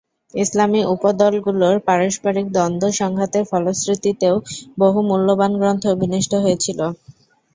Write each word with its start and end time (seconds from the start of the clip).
ইসলামী 0.33 0.81
উপদলগুলোর 0.93 1.75
পারস্পরিক 1.87 2.45
দ্বন্দ্ব-সংঘাতের 2.51 3.43
ফলশ্রুতিতেও 3.51 4.35
বহু 4.77 4.99
মূল্যবান 5.09 5.51
গ্রন্থ 5.57 5.83
বিনষ্ট 6.01 6.33
হয়েছিল। 6.43 6.79